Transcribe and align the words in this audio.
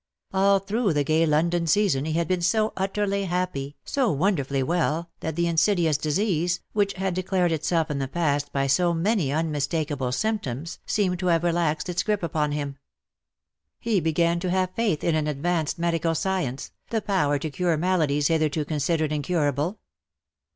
All 0.33 0.57
through 0.57 0.93
the 0.93 1.03
gay 1.03 1.27
London 1.27 1.67
season 1.67 2.05
he 2.05 2.13
had 2.13 2.27
been 2.27 2.41
so 2.41 2.73
utterly 2.75 3.25
happy, 3.25 3.75
so 3.85 4.11
wonderfully 4.11 4.63
well, 4.63 5.11
that 5.19 5.35
the 5.35 5.45
insidious 5.45 5.95
disease, 5.95 6.59
which 6.73 6.93
had 6.93 7.13
declared 7.13 7.51
itself 7.51 7.91
in 7.91 7.99
the 7.99 8.07
past 8.07 8.51
by 8.51 8.65
so 8.65 8.95
many 8.95 9.31
unmistakable 9.31 10.11
symptoms, 10.11 10.79
seemed 10.87 11.19
to 11.19 11.27
have 11.27 11.43
relaxed 11.43 11.87
its 11.87 12.01
grip 12.01 12.23
upon 12.23 12.51
him. 12.51 12.77
He 13.77 13.99
began 13.99 14.39
to 14.39 14.49
have 14.49 14.71
faith 14.75 15.03
in 15.03 15.13
an 15.13 15.27
advanced 15.27 15.77
medical 15.77 16.15
science— 16.15 16.71
the 16.89 17.03
power 17.03 17.37
to 17.37 17.51
cure 17.51 17.77
maladies 17.77 18.27
hitherto 18.27 18.65
considered 18.65 19.11
incurable. 19.11 19.77